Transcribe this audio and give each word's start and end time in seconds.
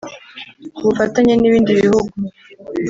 ku 0.75 0.81
bufatanye 0.87 1.33
n’ibindi 1.37 1.71
bihugu 1.81 2.13